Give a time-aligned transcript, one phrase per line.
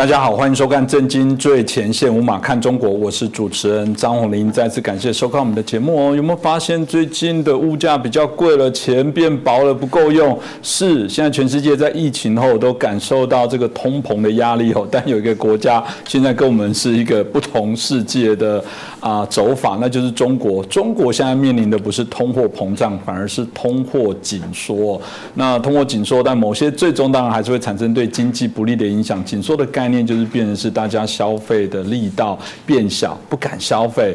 [0.00, 4.50] 大家好，欢迎收看《震惊最前线》，无马看中国，我是主持人张宏林。
[4.50, 6.16] 再次感谢收看我们的节目哦。
[6.16, 10.38] 有没有发现最近的物价比较贵了，钱变薄了，不够用？
[10.62, 14.88] 是，现在全世界在疫情后都感受到这个通膨的压力哦。
[14.90, 18.64] 但有一个国家现在跟我们是一个不同世界的
[19.00, 20.62] 啊走法，那就是中国。
[20.66, 25.00] 中国现在面临的不是通货膨胀，反而是通货紧缩。
[25.34, 29.24] 那通货紧缩，但某些最终当然还是会产生对经济不利的影响。
[29.24, 34.14] 紧缩的概念就是变成是大家消费的力道变小，不敢消费。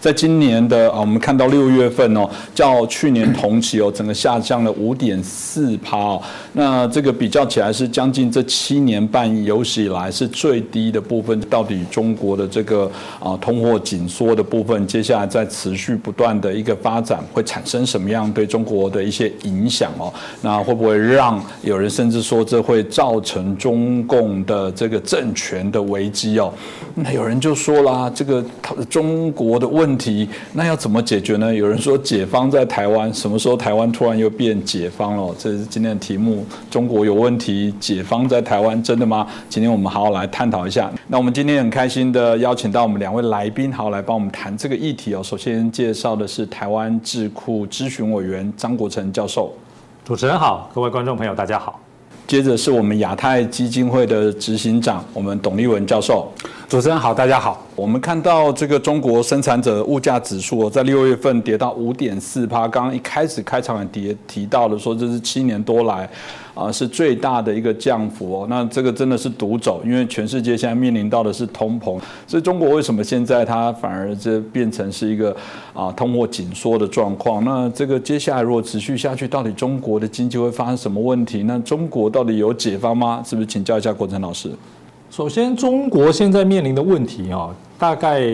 [0.00, 6.22] 在今年的啊，我们看到六月份哦，较去年同期哦，整个下降了五点四趴哦。
[6.52, 11.38] 那这个比较起来是将近这七年半有史以来是最低的部分。
[11.50, 20.12] 到底中国的这个啊通货紧缩多的部分，接下来在持续不断的一个发展，会产生什么样对中国的一些影响哦？
[20.42, 26.52] 那会不会让有人甚至说这会造成中共的这个政权的危机哦？
[26.94, 28.44] 那有人就说啦，这个
[28.88, 31.52] 中国的问题，那要怎么解决呢？
[31.52, 35.34] 有人说解放在台湾，什么时候台湾突然又变解放了？
[35.36, 36.46] 这是今天的题目。
[36.70, 39.26] 中国有问题，解放在台湾，真的吗？
[39.48, 40.88] 今天我们好好来探讨一下。
[41.08, 45.22] 那我们今天很开心的邀请到我们两位来宾，好来帮我们谈这个议题哦。
[45.22, 49.52] 首先介绍的是台湾智库咨询委员张国成教授。
[50.04, 51.78] 主持人好，各位观众朋友大家好。
[52.26, 56.32] 接着是我们亚太基金会的执行长，我们董立文教授。
[56.72, 57.60] 主持人好，大家好。
[57.76, 66.08] 我们看到这个中国生产者物价指数在六月份跌到五点四趴，刚刚一开始开场也跌提到了说这是七年多来
[66.54, 68.46] 啊是最大的一个降幅哦。
[68.48, 75.36] 那这个真的是独走，因为全世界现在面临到的是通膨，所以中国为什么现在它反而这变成是一个
[75.74, 77.44] 啊通货紧缩的状况？
[77.44, 81.42] 那这个接下来如果持续下去，到底中国的经济会发生什么问题？
[81.42, 83.22] 那中国到底有解方吗？
[83.22, 84.50] 是不是请教一下国成老师？
[85.12, 88.26] 首先，中国现在面临的问题啊，大概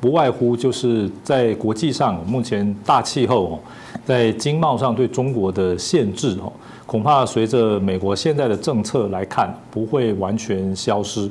[0.00, 3.58] 不外乎就是在国际上目前大气候，
[4.04, 6.52] 在经贸上对中国的限制哦，
[6.86, 11.28] 恐怕随着美国现在的政策来看，不会完全消失。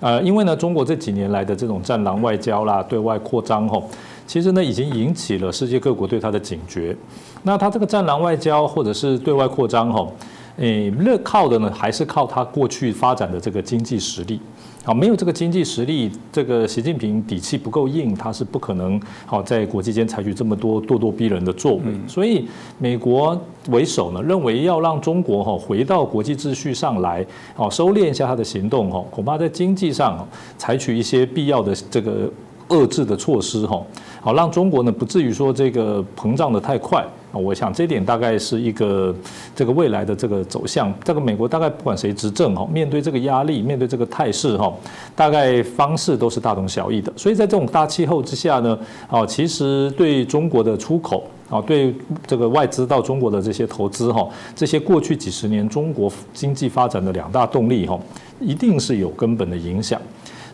[0.00, 3.88] 呃，因为呢，中国这几年来的这种战狼外交啦，对外扩张吼，
[4.26, 6.96] 其实呢已经引起了世界各国对它的警觉。
[7.44, 10.12] 那它这个战狼外交或者是对外扩张吼。
[10.56, 14.40] 诶，乐靠的呢，还是靠他过去发展的这个经济实力。
[14.84, 21.82] 好，没有这个经济实力，这个习近平底气不够硬，他是不可能好在国际间采取这么多咄咄逼人的作为。
[22.06, 22.46] 所以，
[22.78, 23.36] 美国
[23.70, 30.24] 为首呢，认为要让中国哈回到国际秩序上来，哦，收敛一下他的行动哈，恐怕在经济上
[30.56, 32.30] 采取一些必要的这个
[32.68, 33.82] 遏制的措施哈，
[34.20, 37.04] 好让中国呢不至于说这个膨胀的太快。
[37.32, 39.14] 我想这点大概是一个
[39.54, 40.90] 这个未来的这个走向。
[41.04, 44.72] 这个美国大概不管谁执政哈，面对这个压力，面对这个态势哈，
[45.14, 47.12] 大概方式都是大同小异的。
[47.14, 48.78] 所以在这种大气候之下呢，
[49.10, 51.94] 哦，其实对中国的出口啊，对
[52.26, 58.00] 这个外资到中国的这些投资哈，这些过去几十年中国经济发展的两大动力哈，
[58.40, 60.00] 一定是有根本的影响。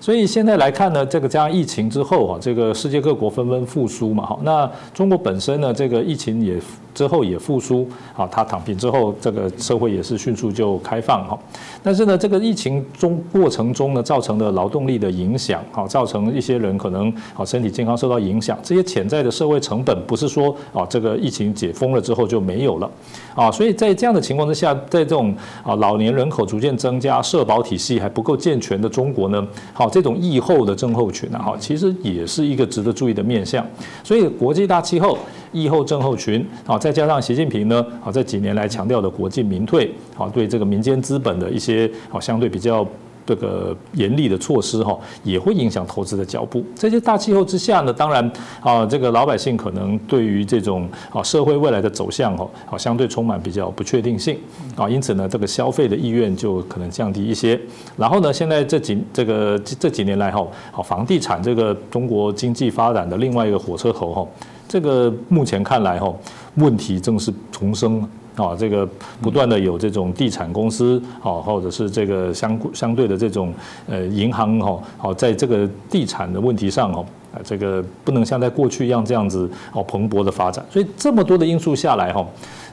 [0.03, 6.57] 所以现在来看呢，这个加上疫情之后啊，这个世界各国纷纷复苏嘛，好，那中国本身呢，这个疫情也
[6.93, 11.39] 之后也复苏，好，它躺平之后，这个社会也是迅速就开放哈。
[11.85, 22.91] 但是呢，这个疫情中过程中呢，造成的劳动力的影响，好，造成一些人可能啊身体健康受到影响，这些潜在的社会成本不是说啊，这个疫情解封了之后就没有了
[23.37, 23.49] 啊。
[23.53, 29.92] 所以在这样的情况之下，在这种啊老年人口逐渐增加、社保体系还不够健全的中国呢，好。
[29.93, 33.65] 这种疫后的症候群呢，哈，其实也是一个值得注意的面向。
[34.03, 35.19] 所以国际大气候、
[35.53, 42.87] 疫后症候群，啊，再加上习近平呢，啊，这几年来强调的国进民退，啊，对这个民间资本的一些啊相对比较。
[43.25, 46.65] 这个严厉的措施哈，也会影响投资的脚步。
[46.75, 48.31] 这些大气候之下呢，当然
[48.61, 54.39] 啊，这个老百姓可能对于这种啊社会未来的走向哈，好相对充满比较不确定性
[54.77, 57.59] 啊，因此呢，这个消费的意愿就可能降低一些。
[57.97, 64.27] 然后呢，现在这几这个这几年来哈，好房地产这个中国经济发展的另外一个火车头哈，
[64.69, 66.13] 这个目前看来哈，
[66.57, 68.09] 问题正是重生。
[68.37, 68.89] 啊，这个
[69.21, 73.53] 不断的有这种地产公司，啊，或者是这个相相对的这种
[73.87, 80.65] 呃银行，哈，好，在这个地产的问题上，哦，啊，这个不能像在过去一样这样子，哦，蓬勃的发展。
[80.71, 82.27] 所以这么多的因素下来，哈，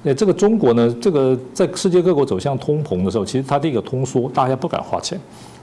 [0.03, 5.19] 那这个中国呢，这个在世界各国走向通膨的时候，其实它第一个通缩，大家不敢花钱。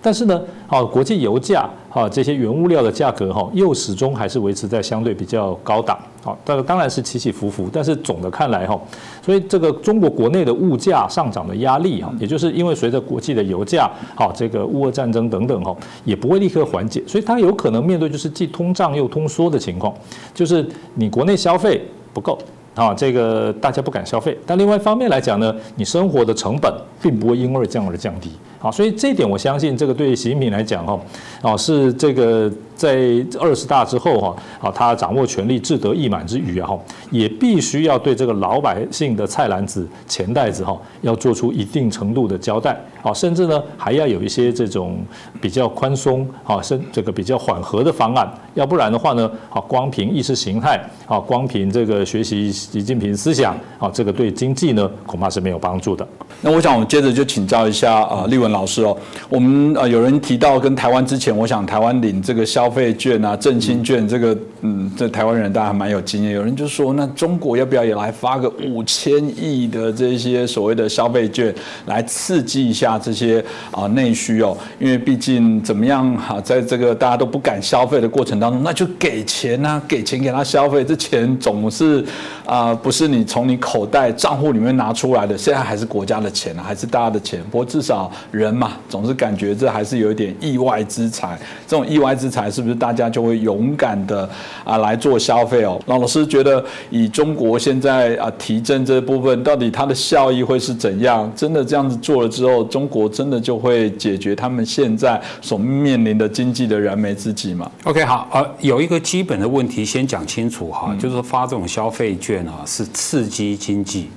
[0.07, 8.81] 但是呢，啊，国际油价啊，这些原物料的价格哈，又始终还是维持在相对比较高档，好，这个当然是起起伏伏，但是总的看来哈，
[9.21, 19.93] 所以这个中国国内的物价上涨的压力哈，也就是因为随着国际的油价，好，这个乌俄战争等等哈，也不会立刻缓解，所以它有可能面对就是既通胀又通缩的情况，
[20.33, 20.65] 就是
[20.95, 22.39] 你国内消费不够。
[22.77, 26.71] 啊，这个大家不敢消费，但另外一方面来讲呢，你生活的成本
[27.01, 28.31] 并不会因为这样而降低。
[28.59, 30.99] 好，所以这一点我相信，这个对习近平来讲哈，
[31.43, 32.51] 哦是这个。
[32.77, 36.69] 在二十大之后哈，啊，他掌握权力志得意满之余啊，
[37.11, 44.99] 也必须要对这个老百姓的菜篮子、钱袋子哈，要做出一定程度的交代，啊，甚至呢还要有一些这种
[45.41, 56.07] 比较宽松啊，甚这个比较缓和的方案，要不然的话呢，啊，光凭意识形态啊，光凭这个学习习近平思想啊，这个对经济呢恐怕是没有帮助的。
[56.43, 58.95] 那我想我们接着就请教一下啊，立文老师哦，
[59.31, 66.33] 我们呃有人提到跟台湾之前，我想台湾领这个消消费券啊，振兴券，这个嗯，这台湾人大家还蛮有经验。
[66.33, 71.55] 有人就说，那中国要不要也来发个五千亿的这些所谓的消费券，
[71.85, 74.57] 来刺激一下这些啊内需哦？
[74.81, 82.05] 因为毕竟怎么样哈，在这个大家都不敢消费的过程当中，那就给钱啊，给钱给他消费，这钱总是
[82.45, 87.41] 啊不是你从你口袋账户里面拿出来的，现在还是国家的钱啊，还是大家的钱。
[87.49, 92.51] 不过至少人嘛，总是感觉这还是有一点意外之财，这种意外之财。
[92.51, 94.29] 是不是大家就会勇敢的
[94.65, 95.81] 啊来做消费哦？
[95.87, 101.31] 那老师觉得以中国现在啊提振这部分，到底它的效益会是怎样？
[101.37, 114.09] 真的这样子做了之后，中国真的就会解决他们现在所面临的经济的燃眉之急吗？OK，好，呃，有一个基本的问题先讲清楚哈，就是发这种消费券啊是刺激经济，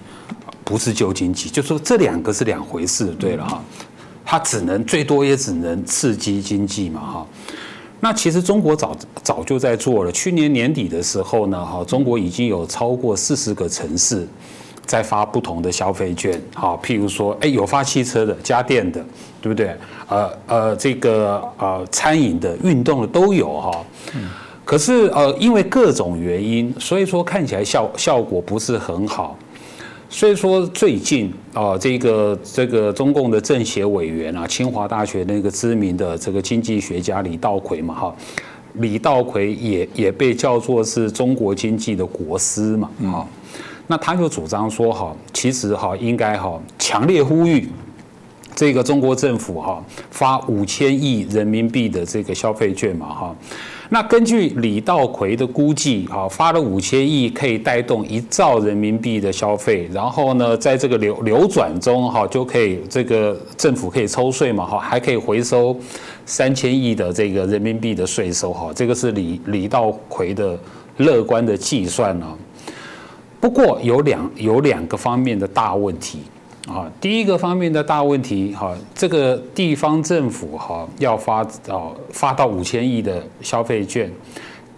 [0.63, 3.07] 不是救经济，就说这两个是两回事。
[3.19, 3.61] 对了哈，
[4.31, 7.27] 它只能最多也只能刺激经济嘛哈。
[7.99, 10.11] 那其实中国早早就在做了。
[10.11, 14.27] 去年年底的时候呢，哈，中国已经有超过四十个城市
[14.85, 19.03] 在发不同的消费券，好，譬如说，哎，有发汽车的、家电的，
[19.41, 19.75] 对不对？
[20.07, 23.83] 呃呃，这个呃，餐饮的、运动的都有哈。
[24.63, 29.35] 可是呃，因为各种原因，所以说看起来效效果不是很好。
[30.11, 38.15] 所以说最近啊，这个这个中共的政协委员啊，清华大学那个知名的这个经济学家李道奎嘛，哈，
[38.73, 43.25] 李道奎也也被叫做是中国经济的国师嘛，啊，
[43.85, 47.69] 那他就主张说哈，其实哈应该哈强烈呼吁
[48.55, 53.35] 这个中国政府哈发五千亿人民币的这个消费券嘛，哈。
[53.91, 65.75] 那根据李道奎的估计，哈，发了五千亿可以带动一兆人民币的消费，然后呢，在这个流流转中，哈，就可以这个政府可以抽税嘛，哈，还可以回收
[66.25, 70.59] 三千亿的这个人民币的税收，哈，这个是李李道奎的
[70.97, 72.27] 乐观的计算呢。
[73.39, 76.19] 不过有两有两个方面的大问题。
[76.67, 84.11] 啊，第一个方面的大问题，哈，这个地方政府哈要发啊发到五千亿的消费券，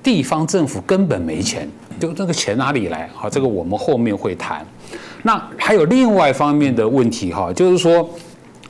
[0.01, 1.67] 地方政府根本没钱，
[1.99, 3.09] 就这个钱哪里来？
[3.13, 4.65] 哈，这个我们后面会谈。
[5.23, 8.07] 那还有另外方面的问题，哈，就是说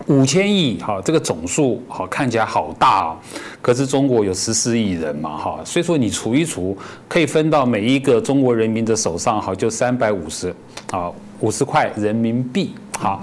[0.08, 3.16] 五千亿，哈，这个总数，好，看起来好大，
[3.62, 6.76] 可是中国有十四亿人嘛，哈，所以说你除一除，
[7.08, 10.56] 可以分到每一个中国人民的手上，哈，就三百五十，
[10.92, 12.74] 啊，五十块人民币。
[13.02, 13.20] 好，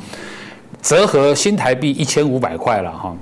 [0.82, 3.16] 折合新台币一千五百块了哈。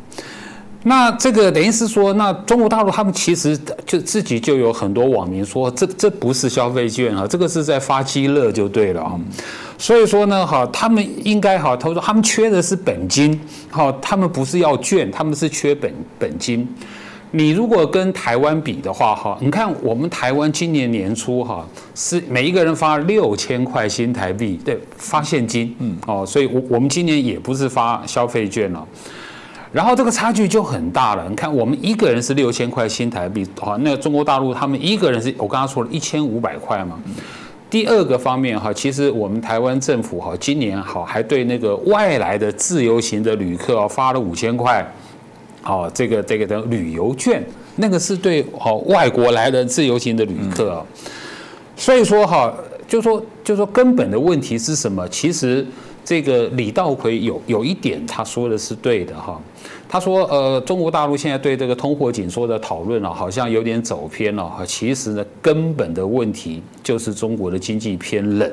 [0.84, 9.20] 那这个等于是说，那中国大陆他们其实就自己就有很多网民说，这这不是消费券啊，这个是在发鸡乐就对了啊。
[9.76, 13.38] 所以说呢，哈，他们应该哈，他说他们缺的是本金，
[13.70, 16.66] 哈，他们不是要券，他们是缺本本金。
[17.33, 28.87] 你如果跟台湾比的话，哈，你看我们台湾今年年初哈是每一个人发六千块新台币，对，发现金，嗯，哦，所以我我们今年也不是发消费券了，
[29.73, 31.26] 然后这个差距就很大了。
[31.28, 36.99] 你看我们一个人是六千块新台币，哈，那中国大陆他们一个人是我刚刚说了一千五百块嘛。
[37.68, 44.87] 第二个方面哈，其实我们台湾政府哈今年好还对那个外来的自由行的旅客发了五千块。
[45.66, 47.44] 好，这个这个的旅游券，
[47.75, 50.87] 那个是对好外国来的自由行的旅客啊。
[51.76, 52.54] 所以说哈，
[52.87, 55.08] 就说就说根本的问题是什么？
[55.08, 55.66] 其实
[56.04, 59.40] 这个李道奎有有一点他说的是对的哈。
[59.88, 64.64] 他说呃，中国大陆现在对这个通货紧缩的讨论啊，好像有点走偏了哈。
[64.64, 68.49] 其实呢，根本的问题就是中国的经济偏冷。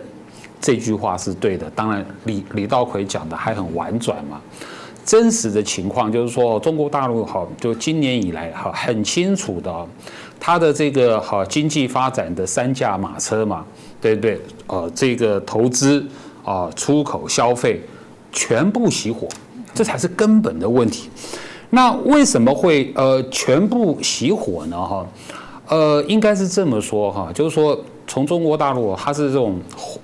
[0.59, 1.69] 这句话是对的。
[1.75, 4.41] 当然，李李道奎讲的还很婉转嘛。
[5.05, 9.87] 真实的情况就是说，中国大陆哈，就今年以来哈，很清楚的，
[10.39, 13.65] 它的这个哈经济发展的三驾马车嘛，
[13.99, 14.39] 对不对？
[14.67, 16.05] 呃，这个投资
[16.45, 17.81] 啊、出口、消费
[18.31, 19.27] 全部熄火，
[19.73, 21.09] 这才是根本的问题。
[21.69, 24.77] 那为什么会呃全部熄火呢？
[24.77, 25.07] 哈，
[25.67, 29.59] 呃，应该是这么说哈，就是说从中国大陆它是这种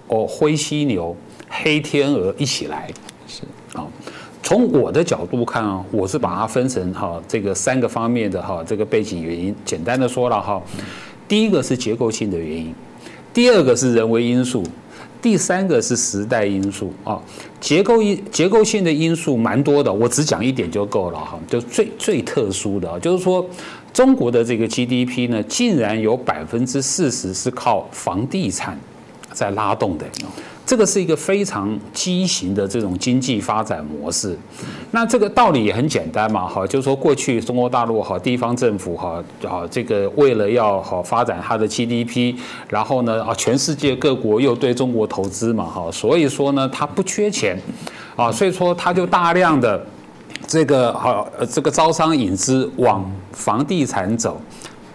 [0.07, 1.15] 哦灰犀牛、
[1.47, 2.89] 黑天鹅一起来，
[3.27, 3.87] 是啊。
[4.49, 9.55] 从我的角度看啊，我是把它分成哈这个三个方面的哈这个背景原因。
[9.63, 10.59] 简单的说了哈，
[11.27, 12.73] 第一个是结构性的原因，
[13.31, 14.63] 第二个是人为因素，
[15.21, 17.21] 第三个是时代因素啊。
[17.61, 21.39] 结构因结构性的因素蛮多的，我只讲一点就够了哈。
[21.47, 23.47] 就最最特殊的啊，就是说
[23.93, 28.75] 中国的这个 GDP 呢，竟然有百分之四十是靠房地产
[29.31, 30.07] 在拉动的。
[30.69, 34.37] 这个是一个非常畸形的这种经济发展模式，
[34.91, 42.35] 那这个道理也很简单嘛，哈，就是说过去中国大陆哈地方政府哈啊这个为了要好发展它的 GDP，
[42.69, 47.59] 然后呢啊全世界各国又对中国投资嘛，哈，所以说呢它不缺钱，
[48.15, 49.83] 啊，所以说它就大量的
[50.45, 54.39] 这个好这个招商引资往房地产走，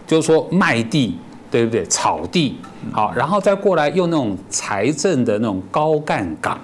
[0.07, 1.19] 就是说卖地。
[1.55, 1.85] 对不对？
[1.85, 2.57] 草地
[2.91, 6.59] 好，然后再过来用那种财政的那种高杠杆，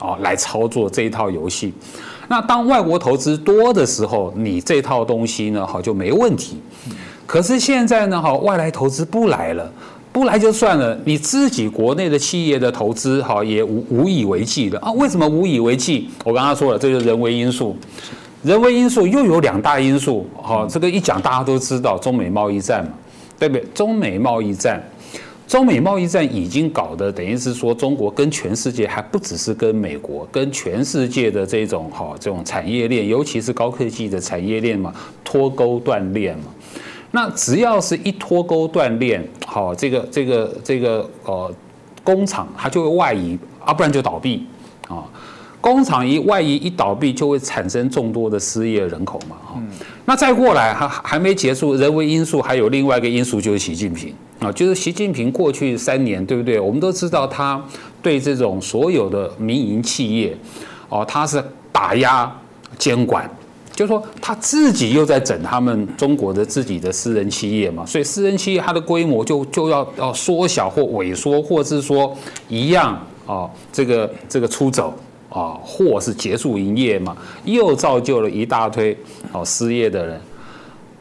[0.00, 1.72] 哦，来操作这一套游戏。
[2.28, 6.60] 那当外国投资多的时候，你这套东西呢，好就没问题。
[7.24, 9.72] 可是现在呢，哈，外来投资不来了，
[10.12, 14.92] 不来就算了，你自己国内的企业的投资，哈，也无无以为继了啊？
[14.92, 16.10] 为什么无以为继？
[16.22, 17.74] 我刚刚说了，这就是人为因素。
[18.42, 22.90] 人为因素又有两大因素，好，这个一讲大家都知道，中美贸易战嘛。
[23.48, 23.74] 对不对？
[23.74, 24.82] 中美贸易战，
[25.46, 36.44] 中美贸易战已经搞得等于是说，中国跟全世界还不只是跟美国，跟全世界的这种哈这种产业链，尤其是高科技的产业链嘛，脱钩断链嘛。
[37.10, 41.54] 那只要是一脱钩断链，好，这个这个这个呃
[42.02, 44.46] 工厂它就会外移啊，不然就倒闭
[44.88, 45.04] 啊。
[45.60, 49.62] 工厂一外移一倒闭，就会产生众多的失业人口嘛，哈。
[50.06, 56.60] 那再过来还还没结束，人为因素还有另外一个因素，就是习近平啊，就是习近平过去三年，对不对？
[56.60, 57.62] 我们都知道他
[58.02, 60.36] 对这种所有的民营企业，
[60.90, 61.42] 哦，他是
[61.72, 62.30] 打压
[62.76, 63.28] 监管，
[63.72, 72.14] 就是说他自己又在整他们中国的自己的私人企业嘛，所以私人企业它的规模就就要要缩小或萎缩，或是说
[72.48, 74.92] 一样啊，这个这个出走。
[75.34, 78.96] 啊，或是结束营业嘛，又造就了一大堆
[79.32, 80.20] 哦失业的人。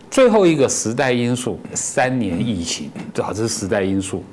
[0.09, 4.23] 最后一个时代因素，三年疫情，这好是时代因素。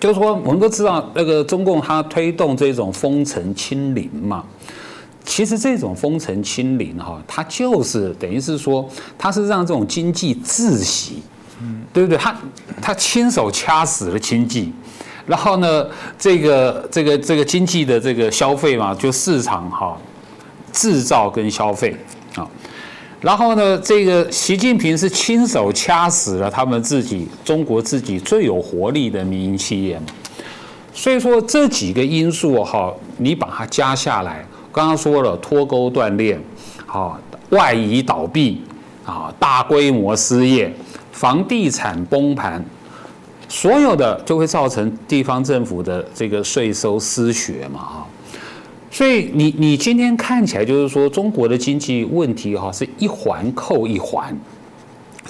[0.00, 4.42] 就是说，我们都知道那个中共它推动这种封城清零嘛，
[5.24, 8.88] 其实这种封城清零哈，它就是等于是说，
[9.18, 11.22] 它是让这种经济窒息，
[11.60, 12.16] 嗯，对不对？
[12.16, 12.34] 他
[12.80, 14.72] 他亲手掐死了经济。
[15.26, 15.84] 然后呢，
[16.16, 19.96] 这个这个这个经济的这个消费嘛，就市场哈，
[20.72, 21.96] 制造跟消费
[22.36, 22.46] 啊。
[23.20, 30.00] 然后呢，这个习近平是亲手掐死了他们自己中国自己最有活力的民营企业。
[30.92, 36.40] 所以说这几个因素哈，你把它加下来，刚刚说了脱钩断链，
[36.86, 37.18] 啊，
[37.50, 38.62] 外移倒闭
[39.04, 40.72] 啊，大规模失业，
[41.10, 42.64] 房地产崩盘。
[43.48, 48.06] 所有的就会造成地方政府的这个税收失血嘛，哈，
[48.90, 54.36] 所以你你今天看起来就是说中国的经济问题哈是一环扣一环，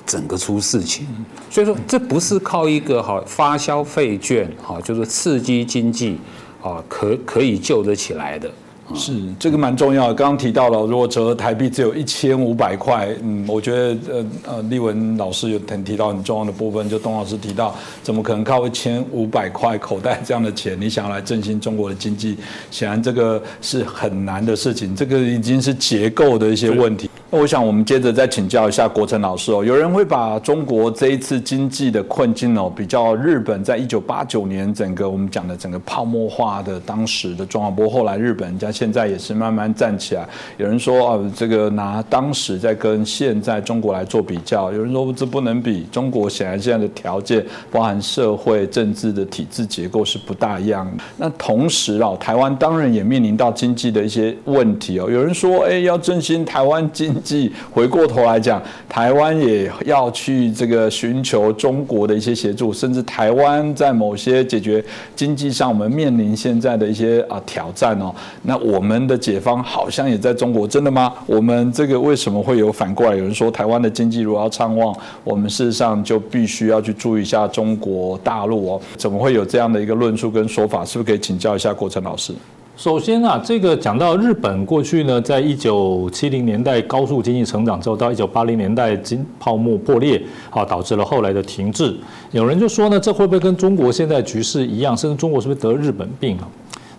[0.06, 1.06] 整个出事情，
[1.50, 6.18] 所以说这不是靠一个哈发消费券哈就是刺激经济
[6.62, 8.50] 啊可可以救得起来的。
[8.94, 10.14] 是这个蛮重要。
[10.14, 22.36] 刚刚提到了，如果折合台币只有一千五百块，嗯，我觉得呃呃，立文老师有提提到很重要的部分，就董老师提到，怎么可能靠一千五百块口袋这样的钱，你想要来振兴中国的经济？
[22.70, 27.05] 显然这个是很难的事情，这个已经是结构的一些问题。
[27.30, 38.66] 那我想我们接着再请教一下国成老师哦，有人会把中国这一次经济的困境哦，比较日本在一九八九年整个我们讲的整个泡沫化的当时的状况，不过后来日本人家。
[38.76, 40.28] 现在也是慢慢站起来。
[40.58, 45.86] 有人说啊，这个拿当时在跟现在中国来做比较，有人说这不能比。
[45.90, 50.86] 中国显然现在的条件，包含社会政治的体制结构是不大一样。
[51.16, 55.08] 那同时啊，台湾当然也面临到经济的一些问题哦。
[55.10, 68.14] 有人说，哎，要振兴台湾经经济，回过头来讲，台湾也要去这个寻求中国的一些协助，甚至台湾在某些解决经济上，我们面临现在的一些啊挑战哦。
[68.42, 71.12] 那我们的解方好像也在中国，真的吗？
[71.26, 74.94] 我们这个为什么会有反过来有人说台湾的经济如果要畅旺，
[75.24, 78.80] 我们事实上就必须要去注意一下中国大陆哦？
[78.96, 80.84] 怎么会有这样的一个论述跟说法？
[80.84, 82.34] 是不是可以请教一下郭成老师？
[82.76, 91.96] 首先啊，这个讲到日本过去呢，在一九七零年代高速经济成长之后，到一九八零年代金泡沫破裂，啊，导致了后来的停滞。
[92.32, 94.94] 有人就说呢，这会不会跟中国现在局势一样？
[94.94, 96.46] 甚至中国是不是得日本病啊？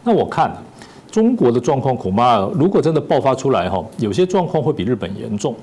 [0.04, 0.52] 那我看
[1.12, 5.54] 中国的状况恐怕，如果真的爆发出来哈，有些状况会比日本严重。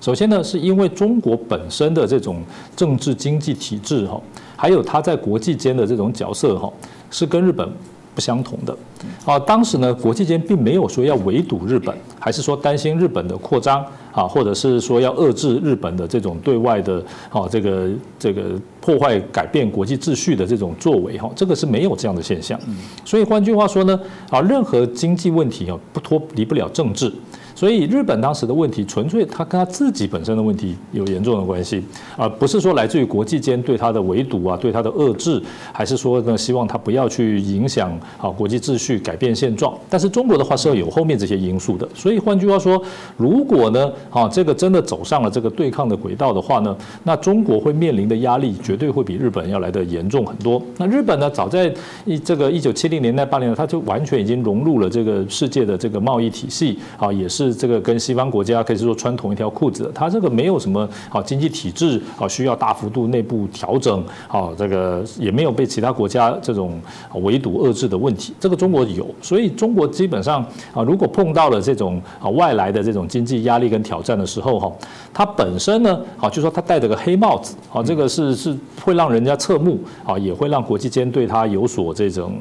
[0.00, 2.36] 首先呢，是因为中国本身的这种
[2.76, 4.20] 政治经济体制哈，
[4.54, 6.72] 还有它在国际间的这种角色哈，
[7.10, 7.68] 是跟日本。
[8.14, 8.76] 不相同的，
[9.24, 22.58] 啊，当时呢，国际间并没有说要围堵日本，还是说担心日本的扩张啊，或者是说要遏制日本的这种对外的，啊，这个这个破坏、改变国际秩序的这种作为，哈，这个是没有这样的现象。
[23.04, 23.98] 所以换句话说呢，
[24.30, 27.12] 啊，任何经济问题啊，不脱离不了政治。
[27.54, 31.82] 所以日本当时的问题，纯粹他跟他自己本身的问题有严重的关系，
[32.16, 35.40] 而不是说来自于国际间对他的围堵啊，对他的遏制，
[35.72, 39.72] 还是说呢希望他不要去影响啊国际秩序，改变现状。
[39.88, 41.88] 但是中国的话是要有后面这些因素的。
[41.94, 42.82] 所以换句话说，
[43.16, 50.60] 如果呢啊这个真的走上了这个对抗的轨道的话呢，那中国会面临的压力绝对会比日本要来的严重很多。
[50.76, 51.72] 那日本呢，早在
[52.04, 57.43] 一这个一九七零年代八零年，他就完全已经融入了这个世界的这个贸易体系啊，也是。
[57.46, 66.80] 是这个跟西方国家可以说穿同一条裤子，它这个没有什么好经济体制啊，需要大幅度内部调整，好这个也没有被其他国家这种
[67.22, 74.72] 围堵遏制的问题，这个中国有，所以中国基本上啊，如果碰到了这种啊外来的这种经济压力跟挑战的时候哈，
[75.12, 82.38] 它本身呢，好就说它戴着个黑帽子，啊这个是是会让人家侧目啊，也会让国际间对它有所这种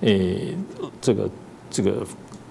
[0.00, 0.54] 诶
[1.00, 1.28] 这个
[1.70, 1.92] 这个。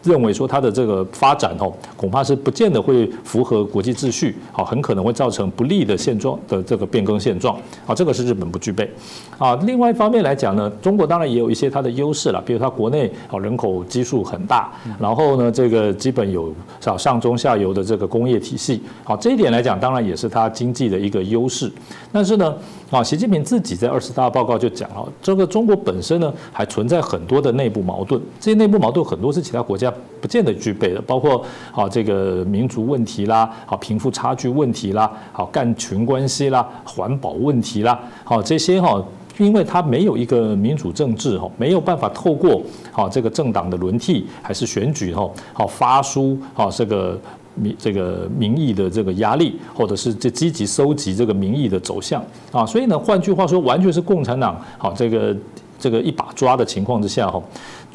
[0.06, 8.90] 认为说它的这个发展哦，恐怕是不见得会符合国际秩序，好，很可能会造成不利的现状的这个变更现状，好，这个是日本不具备，
[9.38, 21.72] 啊，另外一方面来讲呢，中国当然也有一些它的优势了，比如它国内好人口基数很大，然后呢，这个基本有上上中下游的这个工业体系，好，这一点来讲，当然也是它经济的一个优势，
[22.12, 22.56] 但是呢。
[22.92, 29.92] 啊，习近平自己在二十大报告就讲了，这个中国本身呢还存在很多的内部矛盾，这些内部矛盾很多是其他国家
[30.22, 39.04] 不见得具备的，包括啊这个民族问题啦，好贫富差距问题啦，好干群关系啦，环保问题啦，好这些哈，
[39.38, 47.20] 因为它没有一个民主政治哈，没有办法透过好这个政党的轮替还是选举哈，好发书好这个。
[47.58, 55.34] 民这个民意的这个压力，或者是这积极收集这个民意的走向啊，所以呢，换句话说，完全是共产党好这个
[55.78, 57.42] 这个一把抓的情况之下哈，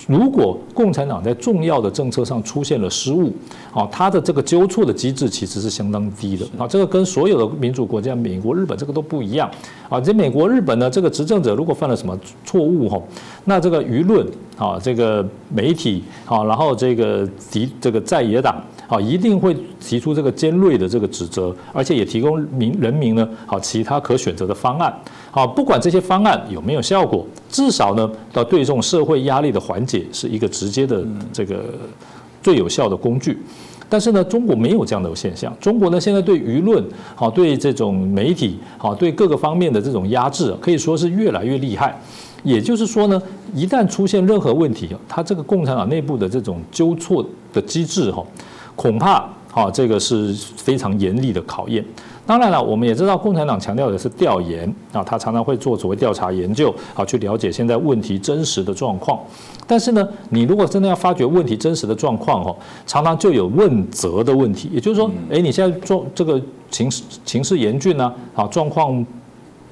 [0.07, 3.33] 如果共产党在重要的政策上出现了失误，
[3.73, 9.51] 啊，它的这个纠错的机制其实是相当低的啊，这个跟所有的民主国家，美国、日本这个都不一样
[9.89, 13.01] 啊，这美国、日本呢，这个执政者如果犯了什么错误哈，
[13.45, 14.27] 那这个舆论
[14.59, 18.63] 啊，这个媒体啊，然后这个敌这个在野党。
[18.91, 24.93] 好，一定会提出这个尖锐的这个指责，而且也提供民人民呢，好其他可选择的方案。
[25.31, 31.67] 好，不管这些方案有没有效果，至少呢，到对这种社会压力的缓解是一个直接的这个
[32.43, 33.39] 最有效的工具。
[33.89, 35.57] 但是呢，中国没有这样的现象。
[35.61, 41.97] 中国呢，现在对舆论好，对这种媒体好，对各个方面的这种压制，可以说是越来越厉害。
[42.43, 43.23] 也就是说呢，
[43.55, 48.27] 一旦出现任何问题，它这个共产党内部的这种纠错的机制哈。
[48.81, 51.85] 恐怕啊，这个是非常严厉的考验。
[52.25, 59.21] 当然了，我们也知道共产党强调的是调研啊，他常常会做所谓调查研究啊，去了解现在问题真实的状况。
[59.67, 64.71] 但是呢，你如果真的要发掘问题真实的状况哦，常常就有问责的问题。
[64.73, 66.41] 也就是说，哎，你现在做这个
[66.71, 69.05] 情势情势严峻呢，啊，状况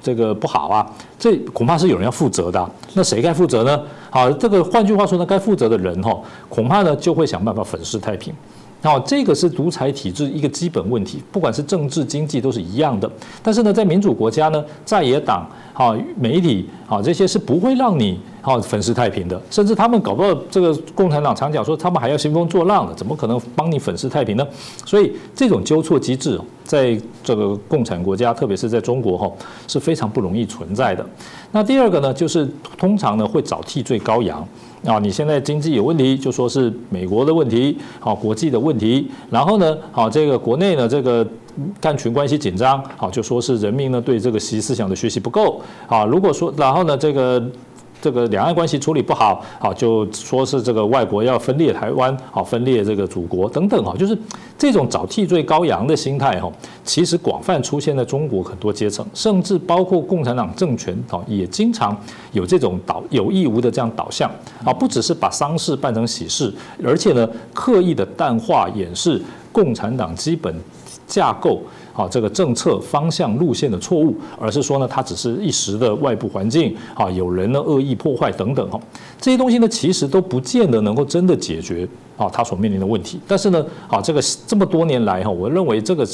[0.03, 0.87] 这个不好啊，
[1.18, 2.71] 这恐怕是有人要负责的。
[2.92, 3.81] 那谁该负责呢？
[4.11, 6.14] 好，这个换句话说呢，该负责的人哈，
[6.51, 8.35] 恐怕呢就会想办法粉饰太平。
[8.81, 13.11] 好，这个是独裁体制一个基本问题，不管是政治经济都是一样的。
[13.43, 24.47] 但是呢，在民主国家呢，在野党好媒体好这些是不会让你好粉饰太平的，甚至他们搞不到这个共产党常讲说他们还要兴风作浪的，怎么可能帮你粉饰太平呢？
[24.87, 29.29] 所以这种纠错机制在这个共产国家，特别是在中国哈
[29.67, 31.05] 是非常不容易存在的。
[31.51, 34.47] 那第二个呢，就是通常呢会找替罪羔羊。
[34.85, 41.27] 啊，你现在经济有问题，就说是美国的问题，好，国际的问题，然后呢，好，这个国内呢，这个
[41.81, 47.43] 干群关系紧张，好，就说是人民呢对这个习思想的学习不够，啊，如果说，然后呢，这个。
[48.01, 54.17] 这个两岸关系处理不好，好就说是这个外国要分裂台湾，好分裂这个祖国等等哈，就是
[54.57, 56.51] 这种找替罪羔羊的心态哈，
[56.85, 61.97] 其实广泛出现在中国很多阶层，甚至包括共产党政权啊，也经常
[62.33, 64.31] 有这种导有意无的这样导向
[64.65, 66.53] 啊，不只是把丧事办成喜事，
[66.85, 70.55] 而且呢刻意的淡化掩饰共产党基本
[71.07, 71.61] 架构。
[71.99, 78.81] 啊，这个政策方向路线的错误，而是说呢，它只是一时的外部环境啊，有人呢恶意破坏等等哈，
[79.21, 83.18] 这些东西呢，其实都不见得能够真的解决啊他所面临的问题。
[83.26, 86.07] 但是呢，啊这个这么多年来哈，我认为这个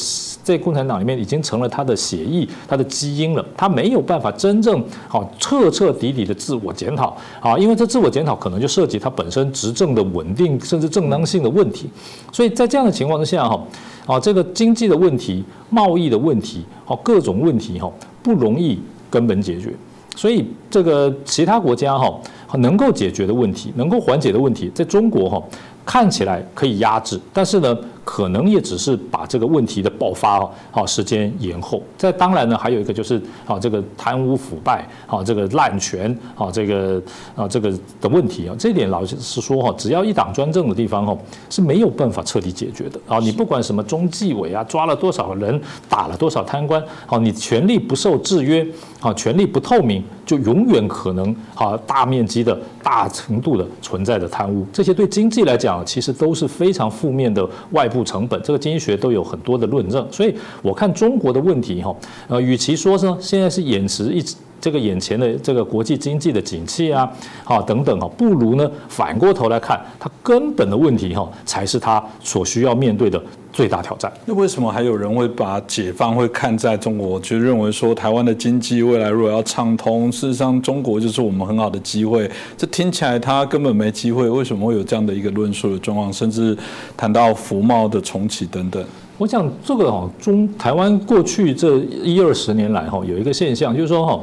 [0.44, 11.90] 在共产党里面已经成了他的血液、他的基因了，他没有办法真正好彻彻底底的自我检讨啊，因为这自我检讨可能就涉及他本身执政的稳定甚至正当性的问题，
[12.30, 13.60] 所以在这样的情况之下哈。
[14.06, 17.90] 啊，这个经济的问题、贸易的问题，好各种问题哈，
[18.22, 19.74] 不容易根本解决。
[20.14, 22.20] 所以这个其他国家哈
[22.58, 25.42] 能够解决的问题、能够缓解的问题，在中国哈
[25.84, 27.76] 看起来可以压制，但是呢。
[28.04, 31.82] 可能也只是把这个问题的爆发哦，好时间延后。
[31.96, 37.02] 再当然呢，还有一个就是啊，这个贪污腐败，啊这个滥权，啊这个
[37.34, 41.16] 啊这个的问题啊，这点老实说哈，只要一党专政的地方哈
[41.48, 43.18] 是没有办法彻底解决的啊。
[43.20, 48.66] 你不管什么中纪委啊，抓了多少人，打了多少贪官，好你权力不受制约，
[49.00, 54.66] 啊权力不透明，就永远可能啊大面积的大程度的存在的贪污。
[54.70, 57.88] 这些对经济来讲，其实都是非常负面的外。
[57.94, 61.94] 不成本，这个经济学都有很多的论证，所以我看中国的问题哈，
[62.26, 64.20] 呃，与其说是现在是延迟一
[64.64, 67.06] 这个眼前的这个国际经济的景气啊，
[67.44, 73.22] 好等等哈，不如呢反过头来看，它根本的问题哈，才是它所需要面对的
[73.52, 74.10] 最大挑战。
[74.24, 82.30] 那为什么还有人会把解放会看在中国，就认为说台湾的经济未来如果要畅通，事实上中国就是我们很好的机会？
[82.56, 86.10] 这听起来他根本没机会，为什么会有这样的一个论述的状况？
[86.10, 86.56] 甚至
[86.96, 88.82] 谈到服贸的重启等等。
[89.18, 94.18] 我想这个哈中台湾过去这一二十年来哈有一个现象，就是说哈。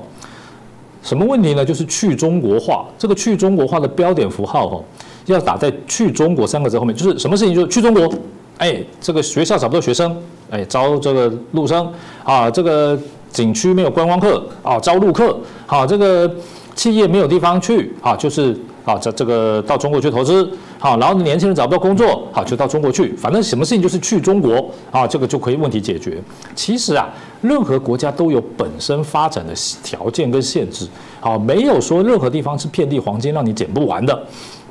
[1.01, 1.65] 什么问题呢？
[1.65, 2.85] 就是去中国化。
[2.97, 4.83] 这个去中国化的标点符号哈，
[5.25, 6.95] 要打在“去中国”三个字后面。
[6.95, 7.55] 就是什么事情？
[7.55, 8.07] 就是去中国。
[8.57, 10.15] 哎，这个学校找不到学生，
[10.51, 11.91] 哎，招这个陆生
[12.23, 12.49] 啊。
[12.49, 12.97] 这个
[13.31, 15.35] 景区没有观光客啊，招陆客。
[15.65, 16.31] 好，这个
[16.75, 20.49] 企业没有地方去啊，就是啊，这这个到中国去投资。
[20.79, 23.15] 好，然后年轻人找不到工作，好，就到中国去。
[23.15, 26.21] 反正什么事情就是去中国啊，这个就可以问题解决。
[26.55, 27.09] 其实啊。
[27.41, 29.51] 任何国家都有本身发展的
[29.83, 30.87] 条件跟限制，
[31.19, 34.23] 好，没有说任何地方是遍地黄金让你捡不完的。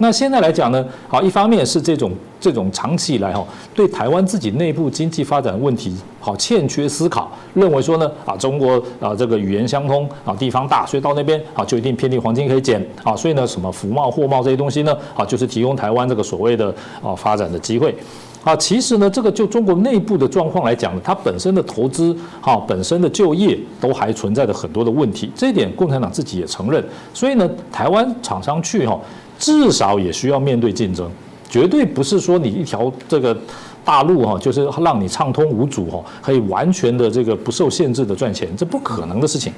[0.02, 2.10] 那现在来讲呢，好，一方面是这种
[2.40, 17.94] 这种长期以来哈，对台湾自己内部经济发展问题好欠缺思考，认为说呢啊，中国啊这个语言相通啊，地方大，所以到那边啊就一定遍地黄金可以捡啊，所以呢什么服贸货贸这些东西呢啊，就是提供台湾这个所谓的啊发展的机会。
[18.42, 26.82] 啊，其实呢，这个就中国内部的状况来讲呢，它本身的投资，哈，本身的就业都还存在着很多的问题，这一点共产党自己也承认。
[27.12, 28.98] 所以呢，台湾厂商去哈，
[29.40, 31.10] 至少也需要面对竞争，
[31.48, 33.36] 绝对不是说你一条这个
[33.84, 39.52] 大路哈，就是让你畅通无阻哈，可以完全的这个不受限制的赚钱，这不可能的事情。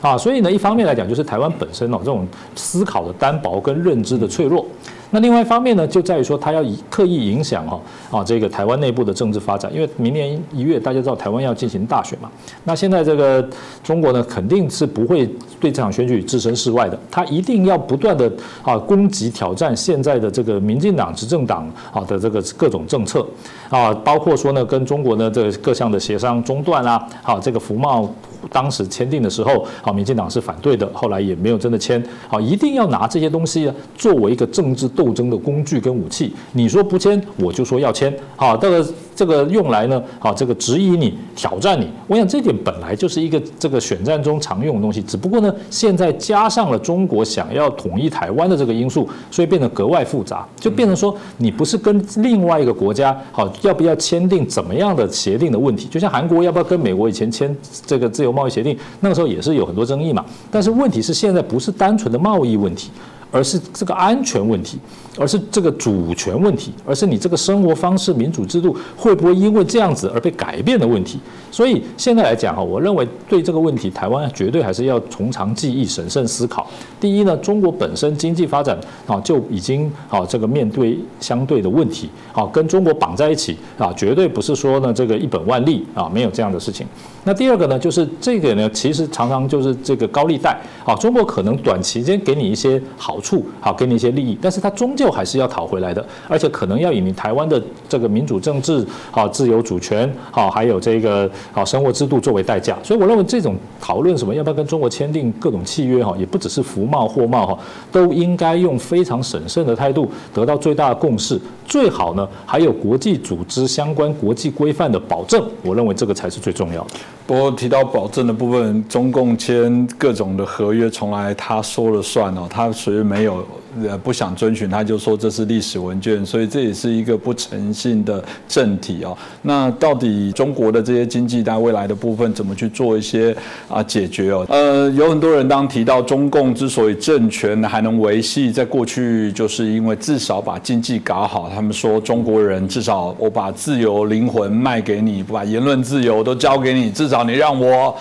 [0.00, 4.66] 啊，所以呢，一方面来讲，就是台湾本身哦，这种思考的单薄跟认知的脆弱。
[5.10, 12.30] 那另外一方面呢，就在于说，他要以刻意影响哈啊这个台湾内部的政治发展，因为明年一月大家知道台湾要进行大选嘛。
[12.64, 13.46] 那现在这个
[13.82, 15.26] 中国呢，肯定是不会
[15.58, 18.30] 对这场选举置身事外的，他一定要不断的
[18.62, 23.26] 啊攻击挑战现在的这个民进党执政党啊的这个各种政策
[23.70, 28.08] 啊，包括说呢跟中国呢这各项的协商中断啊，好这个服贸。
[28.50, 32.02] 当时签订的时候，好，民进党是反对的，后来也没有真的签。
[32.28, 36.34] 好，一定要拿这些东西作为一个政治斗争的工具跟武器。
[36.52, 38.14] 你说不签，我就说要签。
[38.36, 38.86] 好，这个
[39.18, 41.90] 这个用来呢，好这个质疑你、挑战你。
[42.06, 57.52] 我想这点本来就是一个这个选战中常用的东西，只不过呢，现在加上了中国想要统一台湾的这个因素，所以变得格外复杂，就变成说你不是跟另外一个国家好要不要签订怎么样的协定的问题，就像韩国要不要跟美国以前签
[57.84, 60.24] 这个自由贸易协定，那个时候也是有很多争议嘛。
[60.48, 62.92] 但是问题是现在不是单纯的贸易问题。
[63.30, 64.78] 而是这个安全问题，
[65.18, 71.18] 而是这个主权问题，而是你这个生活方式、民主制度会不会因为这样子而被改变的问题。
[71.50, 76.66] 所以现在来讲哈，我认为对这个问题，台湾绝对还是要从长计议、审慎思考。
[77.00, 86.86] 第一呢，中国本身经济发展啊就已经啊这个面对相对的问题，啊跟中国绑在一起啊，绝对不是说呢这个一本万利啊，没有这样的事情。
[87.24, 102.78] 那第二个呢，就是这个呢，其实常常就是这个高利贷啊，中国可能短期间给你一些好好处，好给你一些利益，但是它终究还是要讨回来的，而且可能要以你台湾的这个民主政治、好自由主权、好还有这个好生活制度作为代价。
[102.84, 107.58] 所以我认为这种讨论什么要不要跟中国签订各种契约哈，也不只是服贸货贸哈，
[107.90, 116.90] 都应该用非常审慎的态度得到最大的共识，最好呢还有国际组织相关国际规范的保证，我认为这个才是最重要的。
[117.28, 123.46] 不过提到保证的部分，中共签各种的合约，从来他说了算哦，他属于没有。
[123.86, 129.16] 呃，不想遵循，他就说这是历史文件，所以这也是一个不诚信的政体哦。
[129.42, 133.36] 那到底中国的这些经济在未来的部分怎么去做一些
[133.68, 134.46] 啊解决哦？
[134.48, 141.50] 呃，有很多人当提到中共之所以政权还能维系，在过去就是因为至少把经济搞好。
[141.54, 147.94] 他们说中国人至少我把自由灵魂卖给你，把言论自由都交给你，至少你让我。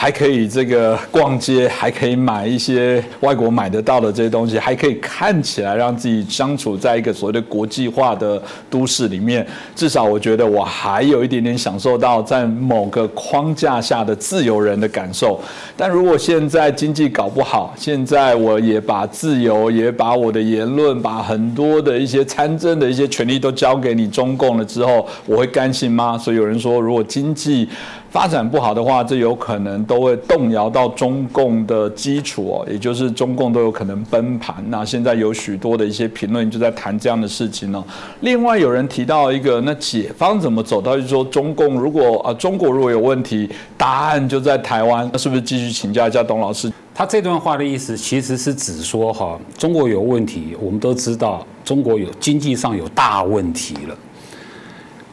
[0.00, 9.46] 还可以这个逛街，还可以买一些外国买得到的这些东西，还可以看起来让自己相处在一个所谓的国际化的都市里面。
[9.76, 15.38] 至少我觉得我还有一点点享受到在某个框架下的自由人的感受。
[15.76, 26.16] 但如果现在经济搞不好，现在我也把自由，也把我的言论，把很多的一些参政的一些权利都交给你中共了之后，我会甘心吗？
[26.16, 27.68] 所以有人说，如果经济
[28.10, 34.56] 发展不好的话，这有可能都会动摇到中共的基础哦，也就是中共都有可能崩盘。
[34.68, 37.82] 那现在有许多的一些评论就在谈这样的事情呢。
[38.22, 40.96] 另外有人提到一个，那解方怎么走到？
[40.96, 46.70] 就说中共如果啊，中国如果有问题，答案就在台湾，那是不是继续请教一下董老师？
[46.92, 53.96] 他这段话的意思其实是指说哈，中国有问题，我们都知道中国有经济上有大问题了。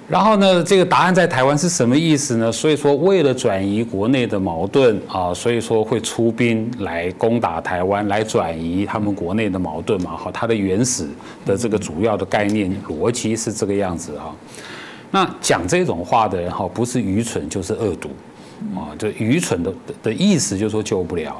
[0.09, 2.49] 然后呢，这个答案在台湾是什么意思呢？
[2.49, 10.15] 所以说，为了转移国内的矛盾啊，所以说会出兵来攻打台湾，来转移他们国内的矛盾嘛。
[10.15, 11.09] 哈，它的原始
[11.45, 14.33] 的这个主要的概念逻辑是这个样子哈。
[15.11, 18.09] 那讲这种话的人哈，不是愚蠢就是恶毒
[18.73, 18.95] 啊。
[18.97, 21.35] 就愚蠢的的意思就是说救不了，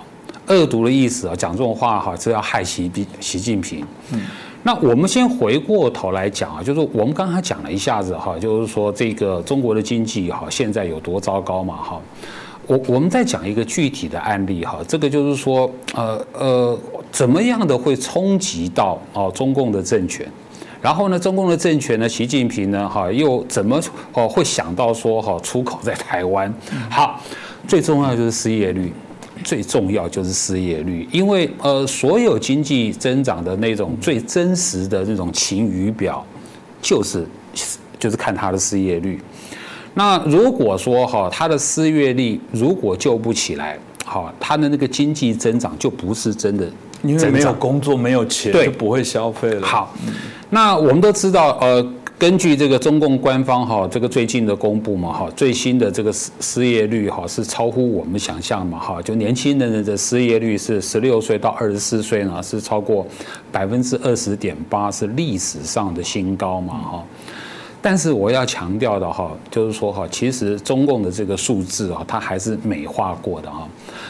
[0.48, 3.86] 恶毒的意思啊，讲这种话哈是要害习习习近平。
[4.12, 4.22] 嗯。
[4.68, 12.02] 那我们先回过头来讲啊，就是我们刚才讲了一下子哈，就是说这个中国的经济哈现在有多糟糕嘛哈。
[12.66, 16.78] 我我们再讲一个具体的案例哈，这个就是说呃呃
[17.14, 20.30] 怎么样的会冲击到哦中共的政权，
[20.82, 23.80] 然后呢中共的政权呢习近平呢哈又怎么
[24.12, 26.54] 哦会想到说哈出口在台湾？
[26.90, 27.22] 好，
[27.66, 28.92] 最重要就是失业率。
[29.44, 36.26] 最重要就是失业率，因为呃，所有经济增长的那种最真实的那种晴雨表，
[36.82, 37.26] 就是
[38.00, 39.20] 就是看它的失业率。
[39.94, 46.72] 那如果说哈，它的失业率如果救不起来，哈，它的那个经济增长就不是真的，
[47.04, 49.66] 因为没有工作，没有钱，就不会消费了。
[49.66, 49.94] 好，
[50.50, 51.86] 那我们都知道呃。
[52.20, 63.06] 根据这个中共官方哈，这个最近的公布嘛哈，最新的这个失失业率哈是超乎我们想象嘛哈，就年轻人的失业率是十六岁到二十四岁呢是超过
[63.52, 67.04] 百分之二十点八，是历史上的新高嘛哈。
[67.82, 73.68] 但是我要强调的哈，就是说哈，其实中共的这个数字啊，它还是美化过的哈。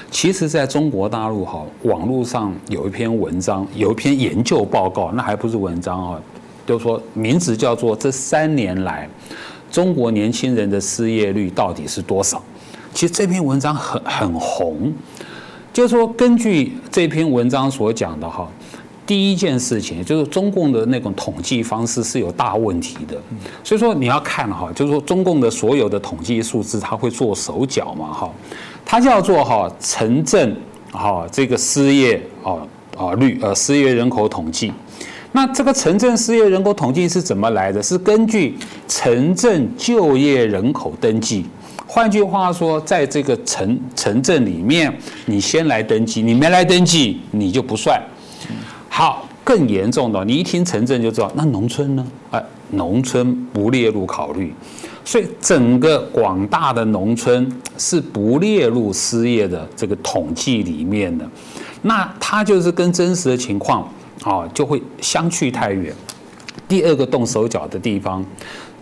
[0.10, 6.22] 其实在中国大陆哈，网络上有一篇文章，有一篇研究报告，那还不是文章啊。
[6.66, 9.08] 就是说，名字叫做“这三年来
[9.72, 12.42] 中国年轻人的失业率到底是多少”。
[12.94, 14.92] 其实这篇文章很很红。
[15.72, 18.50] 就是说，根据这篇文章所讲的哈，
[19.08, 23.18] 第一件事情就是中共的那种统计方式是有大问题的。
[23.64, 28.30] 所以说你要看哈，就是说中共的所有的统计数字，他会做手脚嘛哈，
[28.86, 30.56] 它叫做哈城镇
[30.92, 32.58] 哈这个失业啊
[32.98, 34.72] 啊率呃失业人口统计。
[35.32, 37.82] 那这个城镇失业人口统计是怎么来的？
[37.82, 41.46] 是根据城镇就业人口登记。
[41.86, 44.94] 换句话说，在这个城城镇里面，
[45.26, 48.02] 你先来登记，你没来登记，你就不算。
[48.98, 52.04] 好，更严重的，你一听城镇就知道，那农村呢？
[52.32, 54.52] 哎，农村不列入考虑。
[55.06, 61.30] 所以整个广大的农村是不列入失业的这个统计里面的，
[61.84, 63.88] 那它就是跟真实的情况
[64.24, 65.94] 啊就会相去太远。
[66.68, 68.26] 第二个动手脚的地方，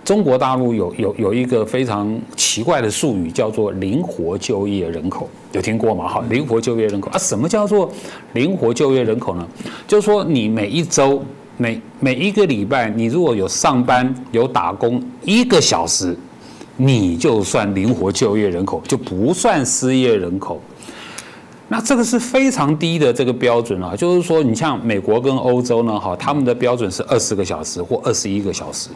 [0.05, 6.07] 中国大陆有有有一个非常奇怪的术语叫做灵活就业人口，有听过吗？
[6.07, 7.91] 哈，灵活就业人口啊，什么叫做
[8.33, 9.47] 灵活就业人口呢？
[9.87, 11.23] 就是说你每一周。
[11.57, 16.13] 每每一个礼拜，你如果有上班有打工一个小时，
[16.75, 20.59] 你就算灵活就业人口，就不算失业人口。
[21.69, 28.89] 那这个是非常低的这个标准啊，就是说，你像美国跟欧洲呢，哈，他们的标准是二十个小时或二十一个小时。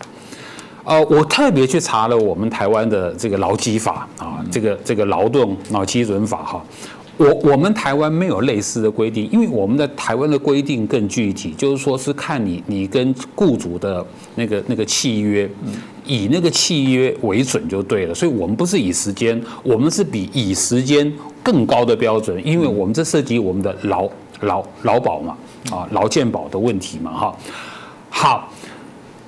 [0.90, 6.66] 呃，我特别去查了我们台湾的这个劳基法啊，这个这个劳动脑基准法哈。
[7.16, 15.48] 我我们台湾没有类似的规定，因为我们的台湾的规定更具体，就是说是看你你跟雇主的那个那个契约，
[16.06, 18.16] 以那个契约为准就对了。
[18.16, 24.10] 所以我们不是以时间，我们是比以时间更高的标准，因为我们这涉及我们的劳
[24.42, 25.38] 劳劳保嘛，
[25.70, 27.36] 啊劳健保的问题嘛，哈。
[28.12, 28.52] 好，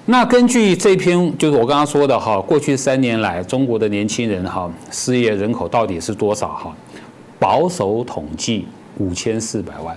[0.07, 6.75] 那根据这篇就是我刚刚说的哈，过去三年来中国的年轻人哈失业人口到底是多少哈？
[7.37, 9.95] 保守统计五千四百万，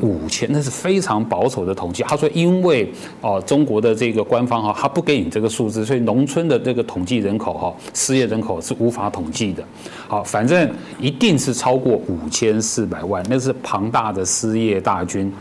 [0.00, 2.02] 五千那是非常保守的统计。
[2.02, 9.64] 他说，因为哦，中国的这个官方哈，他不给你这个数字，所以农村的这个统计人口哈，失业人口是无法统计的。
[10.08, 15.32] 好，反正一定是超过五千四百万，那是庞大的失业大军。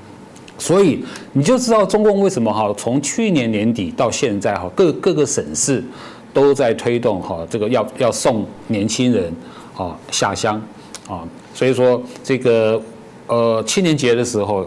[0.62, 5.84] 所以你就知道中共为什么哈，从去年年底到现在哈，各各个省市
[6.32, 9.34] 都在推动哈，这个要要送年轻人
[9.76, 10.62] 啊下乡。
[11.10, 12.82] 啊，所以说这个
[13.28, 14.66] 呃，青年节的时候，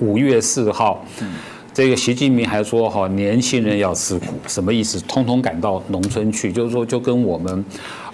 [0.00, 1.04] 五五月四号，
[1.72, 4.98] 这个习近平还说哈，年轻人要吃苦，什么意思？
[5.06, 7.64] 通通赶到农村去，就是说，就跟我们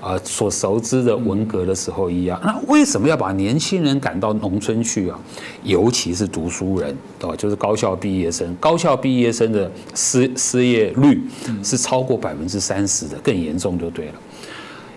[0.00, 2.40] 呃所熟知的文革的时候一样。
[2.44, 5.18] 那为什么要把年轻人赶到农村去啊？
[5.62, 7.34] 尤其是读书人，哦？
[7.36, 11.22] 就是高校毕业生，高校毕业生的失失业率
[11.62, 14.14] 是超过百分之三十的，更严重就对了，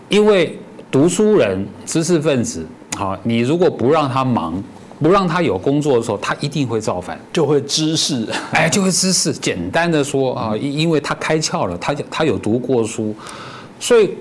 [0.09, 0.57] 因为。
[0.91, 2.63] 读书人、知识分子，
[2.99, 4.63] 啊，你如果不让他忙，
[5.01, 9.33] 不让他有工作的时候，他一定会造反，就会知识，哎，就会知识。
[9.33, 13.11] 简单的说啊，因因为他开窍了，他他有读过书，
[13.79, 14.11] 所以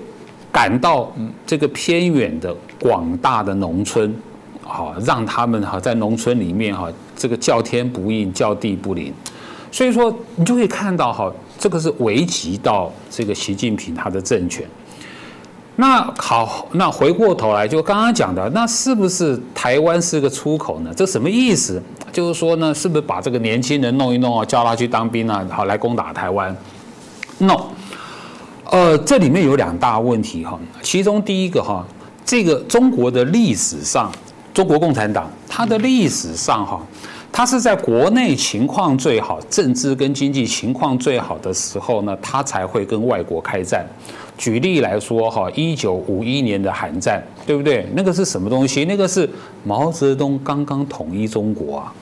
[0.53, 1.11] 赶到
[1.45, 4.15] 这个偏远的广大的农村，
[4.61, 9.11] 好，让他们哈在农村里面哈，这个叫天不应，叫地不灵。
[9.71, 14.63] 所以说，你就可以看到哈，这个是危及到这个习近平他的政权。
[15.77, 20.93] 那好，那回过头来就刚刚讲的，那是不是台湾是个出口呢？
[20.95, 21.81] 这什么意思？
[22.11, 26.55] 就是说呢，是不是把这个年轻人弄一弄啊，叫他去当兵啊，好来攻打台湾
[27.39, 27.69] ？No，
[28.73, 30.59] 呃，这里面有两大问题哈。
[30.81, 31.85] 其中第一个哈，
[32.25, 34.11] 这个中国的历史上，
[34.51, 36.81] 中国共产党它的历史上哈，
[37.31, 43.85] 它是在国内情况最好、政治跟经济情况最好的时候呢，它才会跟外国开战。
[44.39, 47.87] 举例来说，哈，一九五一年的韩战，对不对？
[47.93, 48.85] 那个是什么东西？
[48.85, 49.29] 那个是
[49.63, 51.93] 毛泽东刚刚统一中国啊，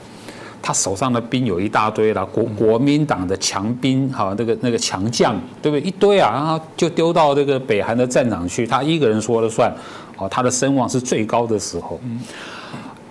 [0.61, 5.87] 他手上的兵有一大堆了，国国民党的强兵，哈，那个那个强将，对不对？
[5.87, 9.73] 一堆啊，然后就丢到这个北韩的战场去，他一个人说了算，
[10.17, 11.99] 哦，他的声望是最高的时候。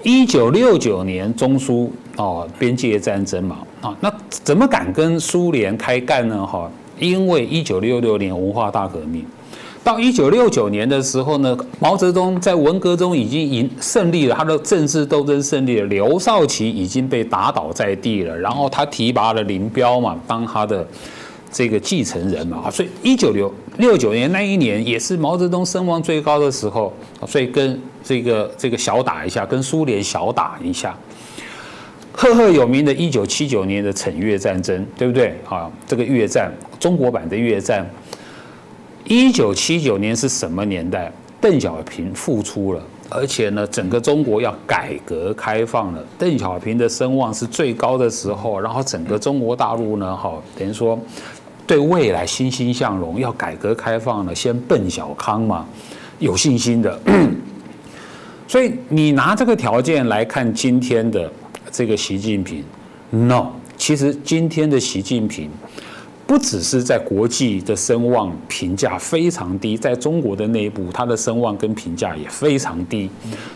[0.02, 6.46] 一九六九年中苏哦边界战争嘛，啊，那怎么敢跟苏联开干呢？
[6.46, 6.70] 哈？
[6.98, 9.24] 因为一九六六年文化大革命，
[9.83, 20.87] 到一九六九年的时候呢，毛泽东在文革中已经赢胜利了，他的政治斗争胜利了，刘少奇已经被打倒在地了，然后他提拔了林彪嘛当他的
[21.51, 26.93] 这个继承人嘛，所以一九六六九年那一年也是毛泽东声望最高的时候，
[27.27, 30.95] 所以跟这个这个小打一下，跟苏联小打一下。
[32.12, 35.71] 赫赫有名的1979年的惩越战争，对不对啊？
[35.87, 37.88] 这个越战，中国版的越战。
[39.06, 41.12] 1979年是什么年代？
[41.40, 46.04] 邓小平复出了，而且呢，整个中国要改革开放了。
[46.18, 50.98] 邓小平的声望是最高的时候，然后整个中国大陆呢，哈，等于说
[51.66, 55.66] 对未来欣欣向荣，要改革开放了，先奔小康嘛，
[56.18, 57.00] 有信心的。
[58.46, 61.30] 所以你拿这个条件来看今天的。
[61.72, 62.64] 这个习近平
[63.10, 65.48] ，no，其实今天的习近平。
[66.31, 73.11] 不只是在国际的声望评价非常低，在中国的内部，他的声望跟评价也非常低。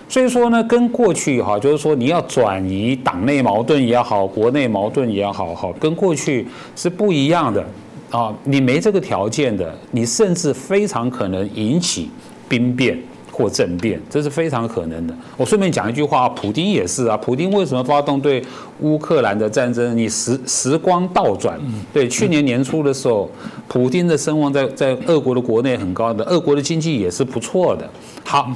[0.09, 7.65] 所以说呢，跟过去哈，就是说你要转移党内矛盾也好，国内矛盾也好，哈，跟过去是不一样的
[8.11, 8.35] 啊。
[8.43, 12.11] 你没这个条件的，你甚至非常可能引起
[12.49, 12.99] 兵变。
[13.35, 15.15] 或政变，这是非常可能的。
[15.37, 17.17] 我顺便讲一句话，普京也是啊。
[17.17, 18.41] 普京为什么发动对
[18.81, 19.97] 乌克兰的战争？
[19.99, 21.59] 你时时光倒转，
[21.93, 23.29] 对去年年初的时候，
[23.67, 27.91] 普京的声望在在俄国的国内很高的，俄国的经济也是不错的。
[28.23, 28.49] 好，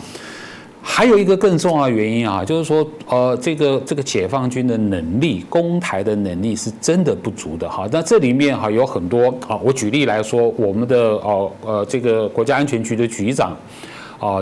[0.80, 7.88] 还有一个更重要的原因啊，就是说，呃，这个这个解放军的能力，攻台的能力是真的不足的哈。
[7.90, 13.56] 那这里面哈有很多啊，我举例来说，我们的哦呃这个国家安全局的局长
[14.20, 14.38] 啊。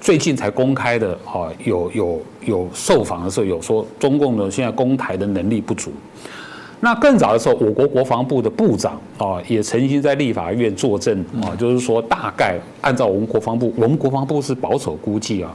[0.00, 5.92] 最近才公开的，哈，有有有受访的时候有说，中共呢现在攻台的能力不足。
[6.80, 15.52] 那更早的时候，我国国防部的部长啊，也曾经在立法院作证啊，就是说大概按照我们国防部，我们国防部是保守估计啊，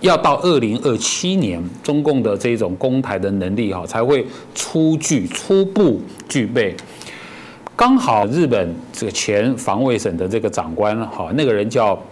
[0.00, 6.74] 要到二零二七年，中共的这种攻台的能力哈，才会初具初步具备。
[7.76, 12.02] 刚好日本这个前防卫省的这个长官哈，那个人叫。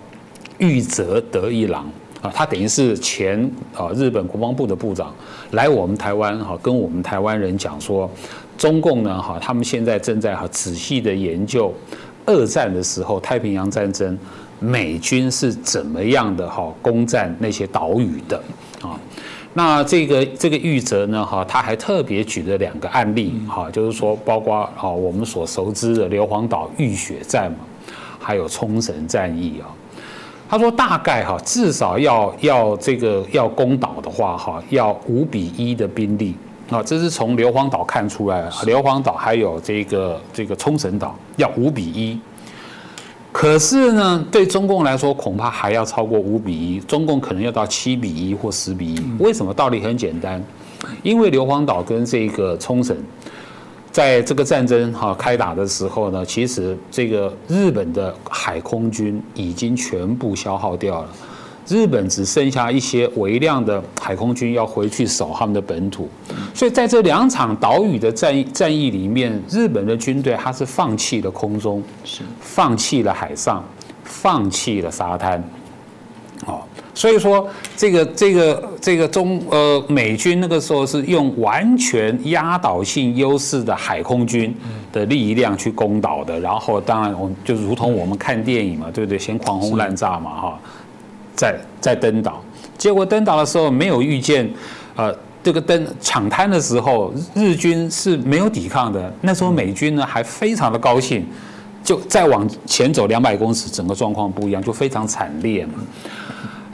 [0.63, 1.85] 玉泽德一郎
[2.21, 5.13] 啊，他等于是前啊日本国防部的部长，
[5.51, 8.09] 来我们台湾哈，跟我们台湾人讲说，
[8.57, 11.75] 中共呢哈，他们现在正在哈仔细的研究
[12.25, 14.17] 二战的时候太平洋战争
[14.61, 18.41] 美军是怎么样的哈攻占那些岛屿的
[18.83, 18.97] 啊。
[19.55, 27.59] 那这个这个玉泽呢哈，他还特别举了两个案例哈，就是说包括啊我们所熟知的硫磺岛浴血战嘛，
[28.21, 29.67] 还有冲绳战役啊。
[30.53, 36.37] 他说：“大概哈，至少要要这个要攻岛的话哈，要五比一的兵力
[36.69, 38.47] 啊，这是从硫磺岛看出来。
[38.67, 42.21] 硫磺岛还有这个这个冲绳岛要五比一，
[43.33, 49.03] 可是呢，对中共来说恐怕还要超过五比一，中共可能要到七比一或十比一。
[49.21, 49.55] 为什么？
[49.55, 50.45] 道理很简单，
[51.03, 52.95] 因为硫磺岛跟这个冲绳。”
[53.93, 61.09] 在这个战争哈开打的时候呢，其实这个日本的海空军已经全部消耗掉了，
[61.69, 66.09] 日本只剩下一些微量的海空军要回去守他们的本土，
[66.55, 72.23] 所以在这两场岛屿的战役战役里面，日本的军队它是放弃了空中，是。
[72.41, 73.63] 放弃了海上，
[74.05, 75.45] 放弃了沙滩，
[76.47, 76.63] 哦。
[77.03, 84.55] 所以说，这个这个这个中呃美军那个时候是用完全压倒性优势的海空军
[84.93, 89.19] 的力量去攻岛的，然后当然我们就如同我们看电影嘛，对不对？
[89.19, 90.59] 先狂轰滥炸嘛，哈，
[91.35, 92.41] 再再登岛，
[92.79, 94.49] 结果登岛的时候没有遇见，
[94.95, 101.27] 呃，这个登抢滩的时候，日军是没有抵抗的，那时候美军呢还非常的高兴，
[101.83, 105.73] 就再往前走两百公尺，整个状况不一样，就非常惨烈嘛。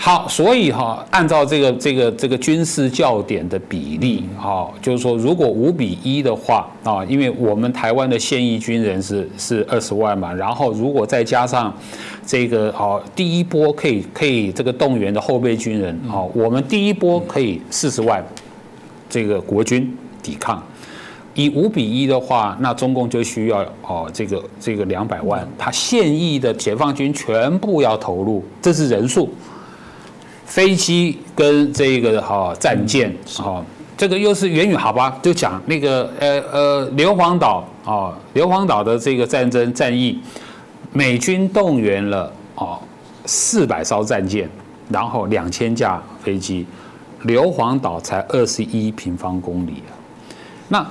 [0.01, 11.75] 好，所以哈，按照这个这个这个军事教点的比例，哈，就是说，如果五比一的话啊，因为我们台湾的现役军人是是二十万嘛，然后如果再加上
[12.25, 18.25] 这个哦，第一波可以可以这个动员的后备军人，哦，我们第一波可以四十万
[19.11, 19.93] 这个国军
[20.23, 20.63] 抵抗，
[21.35, 29.29] 以五比一的话，那中共就需要哦这个这个两百万，他现役的解放军全部要投入，这是人数。
[30.49, 33.63] 飞机跟这个哈战舰，哈，
[33.99, 35.17] 这个又是源于好吧？
[35.23, 40.19] 就讲那个呃呃硫磺岛啊，硫磺岛的这个战争战役，
[40.91, 42.81] 美军动员了哦
[43.27, 44.49] 四百艘战舰，
[44.89, 46.67] 然后两千架飞机，
[47.25, 49.93] 硫磺岛才二十一平方公里啊。
[50.69, 50.87] 那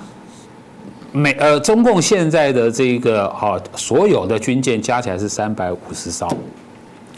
[1.12, 6.30] 美呃中共现在的这个哈所有的军舰加起来是三百五十艘。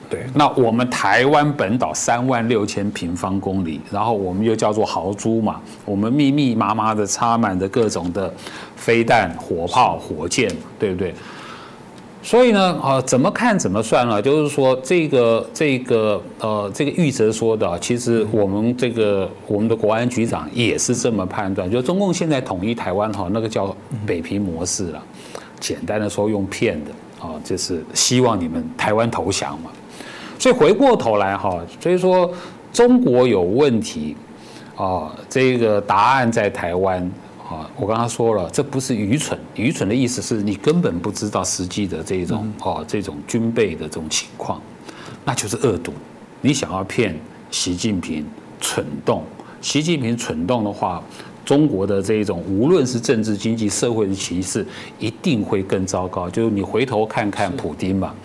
[0.10, 8.34] 对，那我们台湾本岛三万六千平方公里，然后我们又叫做豪猪嘛，我们密密麻麻的插满的各种的
[8.76, 11.14] 飞弹、火炮、火箭，对不对？
[12.24, 23.74] 所以呢，啊，怎么看怎么算了，就是说这个这个呃，这个玉泽说的，其实我们这个我们的国安局长也是这么判断，就中共现在统一台湾哈，那个叫
[24.06, 25.04] 北平模式了，
[25.60, 26.92] 简单的说用骗的
[27.26, 29.70] 啊，就是希望你们台湾投降嘛。
[30.40, 32.34] 所以回过头来哈，所以说
[32.74, 34.16] 中国有问题
[34.76, 37.04] 啊，这个答案在台湾
[37.48, 37.70] 啊。
[37.78, 44.62] 我刚刚说了，这不是愚蠢，愚蠢的意思是你根本不知道实际的这种哦这种军备的这种情况，
[45.26, 45.92] 那就是恶毒。
[46.40, 47.20] 你想要骗
[47.52, 48.26] 习近平
[48.62, 49.24] 蠢动，
[49.60, 51.04] 习近平蠢动的话，
[51.44, 54.66] 中国的这一种无论是政治、经济、社会的歧视，
[55.00, 56.30] 一定会更糟糕。
[56.30, 58.16] 就是你回头看看普京吧，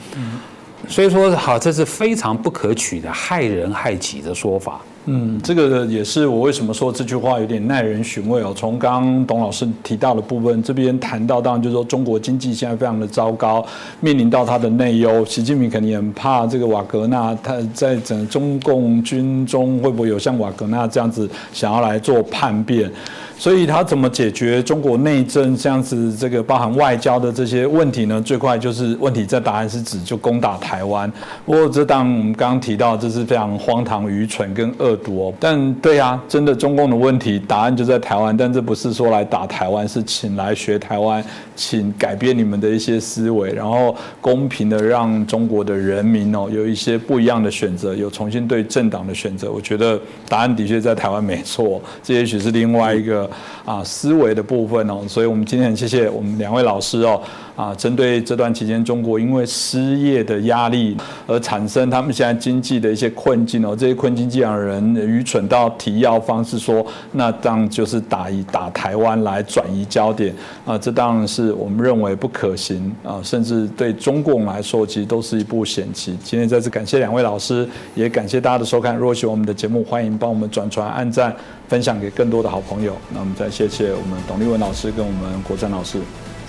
[0.88, 4.80] 所以说好，这是非常不可取的害人害己的说法。
[5.06, 8.54] 嗯，这个也是我为什么说这句话有点耐人寻味哦。
[8.56, 13.64] 从刚董老师提到的部分，这边谈到，当然就是说中国经济现在非常的糟糕，
[14.00, 15.24] 面临到它的内忧。
[15.26, 22.90] 习近平肯定很怕这个瓦格纳，他在整中共军中会不会有像瓦格纳这样子想要来做叛变？
[23.36, 28.22] 所以他怎么解决中国内政这样子这个包含外交的这些问题呢？
[28.22, 31.12] 最快就是问题在答案是指就攻打台湾。
[31.44, 35.34] 不过这当我们刚刚提到，这是非常荒唐、愚蠢跟恶毒哦。
[35.40, 41.24] 但对啊，真的中共的问题答案就在台湾，但这不是说来打台湾，是请来学台湾，
[41.56, 49.50] 请改变你们的一些思维，然后公平的让中国的人民哦有一些不一样的选择，有重新对政党的选择。
[49.50, 53.30] 我觉得答案的确在台湾没错，这也许是另外一个。
[53.64, 57.18] 啊，思维的部分哦，所以我们今天很谢谢我们两位老师哦。
[57.56, 60.96] 啊，针对这段期间中国因为失业的压力
[61.26, 70.34] 而产生他们现在经济的一些困境哦，这些困境既让人愚蠢到提要方式说，那当然就是打一打台湾来转移焦点
[70.66, 76.18] 啊，这当然是我们认为不可行啊，甚至对中共来说其实都是一步险棋。
[76.24, 78.96] 今天再次感谢两位老师，也感谢大家的收看。
[78.96, 81.34] 如果喜欢我们的节目，欢迎帮我们转传、按赞、
[81.68, 82.96] 分享给更多的好朋友。
[83.12, 86.00] 那我们再谢谢我们董立文老师跟我们国珍老师，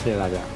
[0.03, 0.54] 谢谢大家。